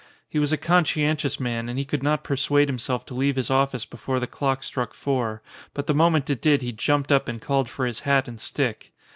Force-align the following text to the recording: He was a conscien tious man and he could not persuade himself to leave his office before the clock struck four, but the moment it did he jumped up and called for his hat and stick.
He 0.27 0.39
was 0.39 0.51
a 0.51 0.57
conscien 0.57 1.13
tious 1.15 1.39
man 1.39 1.69
and 1.69 1.77
he 1.77 1.85
could 1.85 2.01
not 2.01 2.23
persuade 2.23 2.67
himself 2.67 3.05
to 3.05 3.13
leave 3.13 3.35
his 3.35 3.51
office 3.51 3.85
before 3.85 4.19
the 4.19 4.25
clock 4.25 4.63
struck 4.63 4.95
four, 4.95 5.43
but 5.75 5.85
the 5.85 5.93
moment 5.93 6.27
it 6.27 6.41
did 6.41 6.63
he 6.63 6.71
jumped 6.71 7.11
up 7.11 7.27
and 7.27 7.39
called 7.39 7.69
for 7.69 7.85
his 7.85 7.99
hat 7.99 8.27
and 8.27 8.39
stick. 8.39 8.93